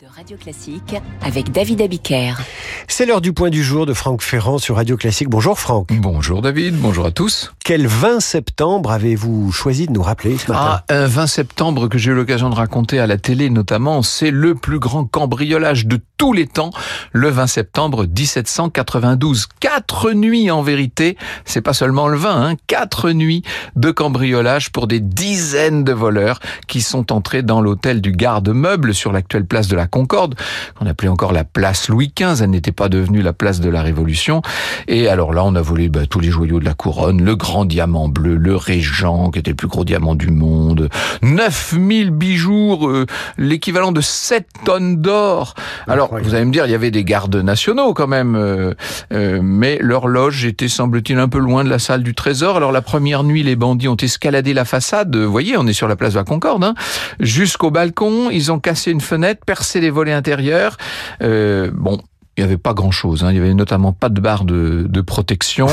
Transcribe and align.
de 0.00 0.06
Radio 0.14 0.36
Classique 0.36 0.94
avec 1.22 1.50
David 1.50 1.80
Abiker. 1.80 2.34
C'est 2.86 3.04
l'heure 3.04 3.20
du 3.20 3.32
point 3.32 3.50
du 3.50 3.64
jour 3.64 3.84
de 3.84 3.92
Franck 3.92 4.22
Ferrand 4.22 4.58
sur 4.58 4.76
Radio 4.76 4.96
Classique. 4.96 5.28
Bonjour 5.28 5.58
Franck. 5.58 5.88
Bonjour 5.90 6.40
David, 6.40 6.76
bonjour 6.76 7.06
à 7.06 7.10
tous. 7.10 7.52
Quel 7.64 7.86
20 7.88 8.20
septembre 8.20 8.92
avez-vous 8.92 9.50
choisi 9.50 9.86
de 9.86 9.92
nous 9.92 10.02
rappeler 10.02 10.38
ce 10.38 10.52
matin? 10.52 10.82
Ah, 10.88 10.94
un 10.94 11.06
20 11.06 11.26
septembre 11.26 11.88
que 11.88 11.98
j'ai 11.98 12.12
eu 12.12 12.14
l'occasion 12.14 12.48
de 12.48 12.54
raconter 12.54 13.00
à 13.00 13.08
la 13.08 13.18
télé 13.18 13.50
notamment, 13.50 14.02
c'est 14.02 14.30
le 14.30 14.54
plus 14.54 14.78
grand 14.78 15.04
cambriolage 15.04 15.86
de 15.86 15.98
tous 16.18 16.32
les 16.32 16.48
temps, 16.48 16.70
le 17.12 17.28
20 17.30 17.46
septembre 17.46 18.04
1792. 18.04 19.46
Quatre 19.60 20.12
nuits 20.12 20.50
en 20.50 20.62
vérité, 20.62 21.16
c'est 21.44 21.60
pas 21.60 21.72
seulement 21.72 22.08
le 22.08 22.18
20, 22.18 22.42
hein, 22.42 22.54
quatre 22.66 23.12
nuits 23.12 23.42
de 23.76 23.92
cambriolage 23.92 24.70
pour 24.70 24.88
des 24.88 24.98
dizaines 24.98 25.84
de 25.84 25.92
voleurs 25.92 26.40
qui 26.66 26.82
sont 26.82 27.12
entrés 27.12 27.42
dans 27.42 27.60
l'hôtel 27.60 28.00
du 28.00 28.10
garde-meuble 28.10 28.94
sur 28.94 29.12
l'actuelle 29.12 29.46
place 29.46 29.68
de 29.68 29.76
la 29.76 29.86
Concorde, 29.86 30.34
qu'on 30.76 30.86
appelait 30.86 31.08
encore 31.08 31.32
la 31.32 31.44
place 31.44 31.88
Louis 31.88 32.12
XV, 32.14 32.42
elle 32.42 32.50
n'était 32.50 32.72
pas 32.72 32.88
devenue 32.88 33.22
la 33.22 33.32
place 33.32 33.60
de 33.60 33.70
la 33.70 33.82
Révolution. 33.82 34.42
Et 34.88 35.06
alors 35.06 35.32
là, 35.32 35.44
on 35.44 35.54
a 35.54 35.62
volé 35.62 35.88
bah, 35.88 36.06
tous 36.06 36.18
les 36.18 36.30
joyaux 36.30 36.58
de 36.58 36.64
la 36.64 36.74
couronne, 36.74 37.22
le 37.22 37.36
grand 37.36 37.64
diamant 37.64 38.08
bleu, 38.08 38.34
le 38.36 38.56
régent, 38.56 39.30
qui 39.30 39.38
était 39.38 39.52
le 39.52 39.56
plus 39.56 39.68
gros 39.68 39.84
diamant 39.84 40.16
du 40.16 40.30
monde, 40.32 40.88
9000 41.22 42.10
bijoux, 42.10 42.88
euh, 42.88 43.06
l'équivalent 43.36 43.92
de 43.92 44.00
7 44.00 44.46
tonnes 44.64 44.96
d'or. 44.96 45.54
Alors, 45.86 46.07
vous 46.10 46.34
allez 46.34 46.44
me 46.44 46.52
dire, 46.52 46.66
il 46.66 46.72
y 46.72 46.74
avait 46.74 46.90
des 46.90 47.04
gardes 47.04 47.36
nationaux 47.36 47.94
quand 47.94 48.06
même, 48.06 48.34
euh, 48.34 48.74
euh, 49.12 49.40
mais 49.42 49.78
l'horloge 49.80 50.44
était, 50.44 50.68
semble-t-il, 50.68 51.18
un 51.18 51.28
peu 51.28 51.38
loin 51.38 51.64
de 51.64 51.68
la 51.68 51.78
salle 51.78 52.02
du 52.02 52.14
trésor. 52.14 52.56
Alors 52.56 52.72
la 52.72 52.82
première 52.82 53.24
nuit, 53.24 53.42
les 53.42 53.56
bandits 53.56 53.88
ont 53.88 53.96
escaladé 53.96 54.54
la 54.54 54.64
façade, 54.64 55.14
vous 55.14 55.30
voyez, 55.30 55.56
on 55.56 55.66
est 55.66 55.72
sur 55.72 55.88
la 55.88 55.96
place 55.96 56.14
de 56.14 56.18
la 56.18 56.24
Concorde, 56.24 56.64
hein, 56.64 56.74
jusqu'au 57.20 57.70
balcon, 57.70 58.30
ils 58.30 58.50
ont 58.52 58.58
cassé 58.58 58.90
une 58.90 59.00
fenêtre, 59.00 59.44
percé 59.44 59.80
les 59.80 59.90
volets 59.90 60.12
intérieurs. 60.12 60.76
Euh, 61.22 61.70
bon, 61.74 62.00
il 62.38 62.42
n'y 62.42 62.44
avait 62.44 62.56
pas 62.56 62.72
grand-chose. 62.72 63.24
Hein. 63.24 63.32
Il 63.32 63.36
y 63.36 63.40
avait 63.40 63.52
notamment 63.52 63.92
pas 63.92 64.08
de 64.08 64.20
barre 64.20 64.44
de, 64.44 64.86
de 64.88 65.00
protection. 65.00 65.66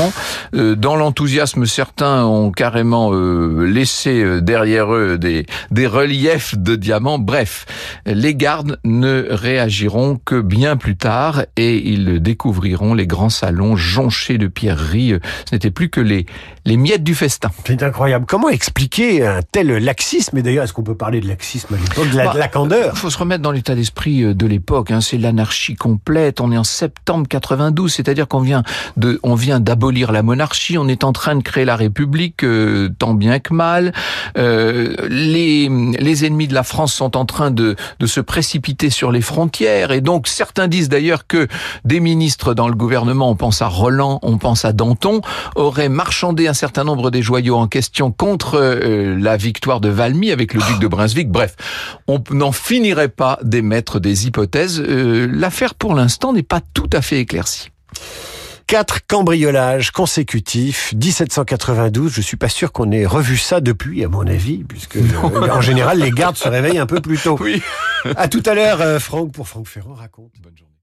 Euh, 0.54 0.74
dans 0.74 0.96
l'enthousiasme, 0.96 1.64
certains 1.64 2.24
ont 2.24 2.50
carrément 2.50 3.12
euh, 3.12 3.64
laissé 3.66 4.20
euh, 4.20 4.40
derrière 4.40 4.92
eux 4.92 5.16
des, 5.16 5.46
des 5.70 5.86
reliefs 5.86 6.58
de 6.58 6.74
diamants. 6.74 7.20
Bref, 7.20 7.66
les 8.04 8.34
gardes 8.34 8.78
ne 8.84 9.26
réagiront 9.30 10.20
que 10.24 10.40
bien 10.40 10.76
plus 10.76 10.96
tard 10.96 11.44
et 11.56 11.88
ils 11.88 12.20
découvriront 12.20 12.94
les 12.94 13.06
grands 13.06 13.30
salons 13.30 13.76
jonchés 13.76 14.38
de 14.38 14.48
pierreries. 14.48 15.14
Ce 15.48 15.54
n'était 15.54 15.70
plus 15.70 15.88
que 15.88 16.00
les, 16.00 16.26
les 16.64 16.76
miettes 16.76 17.04
du 17.04 17.14
festin. 17.14 17.50
C'est 17.64 17.82
incroyable. 17.84 18.26
Comment 18.26 18.48
expliquer 18.48 19.24
un 19.24 19.40
tel 19.42 19.68
laxisme? 19.68 20.36
Et 20.38 20.42
d'ailleurs, 20.42 20.64
est-ce 20.64 20.72
qu'on 20.72 20.82
peut 20.82 20.96
parler 20.96 21.20
de 21.20 21.28
laxisme 21.28 21.74
à 21.74 21.78
l'époque, 21.78 22.10
de 22.10 22.16
la, 22.16 22.24
Bah, 22.26 22.34
de 22.34 22.38
la 22.38 22.48
candeur? 22.48 22.90
Il 22.94 22.98
faut 22.98 23.10
se 23.10 23.18
remettre 23.18 23.42
dans 23.42 23.52
l'état 23.52 23.76
d'esprit 23.76 24.34
de 24.34 24.46
l'époque. 24.46 24.90
Hein. 24.90 25.00
C'est 25.00 25.18
l'anarchie 25.18 25.76
complète. 25.76 26.40
On 26.40 26.50
est 26.50 26.55
en 26.58 26.64
septembre 26.64 27.26
92, 27.28 27.92
c'est-à-dire 27.92 28.28
qu'on 28.28 28.40
vient 28.40 28.62
de, 28.96 29.20
on 29.22 29.34
vient 29.34 29.60
d'abolir 29.60 30.12
la 30.12 30.22
monarchie. 30.22 30.78
On 30.78 30.88
est 30.88 31.04
en 31.04 31.12
train 31.12 31.36
de 31.36 31.42
créer 31.42 31.64
la 31.64 31.76
République, 31.76 32.44
euh, 32.44 32.88
tant 32.98 33.14
bien 33.14 33.38
que 33.38 33.54
mal. 33.54 33.92
Euh, 34.38 34.94
les, 35.08 35.68
les 35.68 36.24
ennemis 36.24 36.48
de 36.48 36.54
la 36.54 36.62
France 36.62 36.94
sont 36.94 37.16
en 37.16 37.24
train 37.24 37.50
de, 37.50 37.76
de 37.98 38.06
se 38.06 38.20
précipiter 38.20 38.90
sur 38.90 39.12
les 39.12 39.20
frontières. 39.20 39.90
Et 39.92 40.00
donc, 40.00 40.28
certains 40.28 40.68
disent 40.68 40.88
d'ailleurs 40.88 41.26
que 41.26 41.48
des 41.84 42.00
ministres 42.00 42.54
dans 42.54 42.68
le 42.68 42.74
gouvernement, 42.74 43.30
on 43.30 43.36
pense 43.36 43.62
à 43.62 43.68
Roland, 43.68 44.18
on 44.22 44.38
pense 44.38 44.64
à 44.64 44.72
Danton, 44.72 45.20
auraient 45.54 45.88
marchandé 45.88 46.48
un 46.48 46.54
certain 46.54 46.84
nombre 46.84 47.10
des 47.10 47.22
joyaux 47.22 47.56
en 47.56 47.66
question 47.66 48.12
contre 48.12 48.56
euh, 48.56 49.16
la 49.18 49.36
victoire 49.36 49.80
de 49.80 49.88
Valmy 49.88 50.30
avec 50.30 50.54
le 50.54 50.60
duc 50.60 50.78
de 50.78 50.88
Brunswick. 50.88 51.30
Bref, 51.30 51.56
on 52.06 52.22
n'en 52.30 52.52
finirait 52.52 53.08
pas 53.08 53.38
d'émettre 53.42 54.00
des 54.00 54.26
hypothèses. 54.26 54.80
Euh, 54.80 55.28
L'affaire, 55.30 55.74
pour 55.74 55.94
l'instant, 55.94 56.32
n'est 56.32 56.42
pas 56.48 56.60
tout 56.74 56.90
à 56.92 57.02
fait 57.02 57.20
éclaircie. 57.20 57.70
Quatre 58.66 59.06
cambriolages 59.06 59.92
consécutifs, 59.92 60.92
1792. 60.94 62.12
Je 62.12 62.20
suis 62.20 62.36
pas 62.36 62.48
sûr 62.48 62.72
qu'on 62.72 62.90
ait 62.90 63.06
revu 63.06 63.36
ça 63.36 63.60
depuis, 63.60 64.02
à 64.02 64.08
mon 64.08 64.26
avis, 64.26 64.64
puisque 64.64 64.96
euh, 64.96 65.50
en 65.50 65.60
général 65.60 66.00
les 66.00 66.10
gardes 66.10 66.36
se 66.36 66.48
réveillent 66.48 66.78
un 66.78 66.86
peu 66.86 67.00
plus 67.00 67.18
tôt. 67.18 67.38
Oui. 67.40 67.62
À 68.16 68.26
tout 68.26 68.42
à 68.44 68.54
l'heure, 68.54 68.80
euh, 68.80 68.98
Franck 68.98 69.32
pour 69.32 69.46
Franck 69.46 69.68
Ferrand 69.68 69.94
raconte. 69.94 70.32
Bonne 70.42 70.56
journée. 70.56 70.75